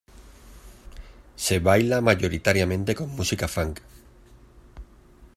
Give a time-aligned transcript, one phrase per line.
[1.45, 3.81] Se baila mayoritariamente con música Funk.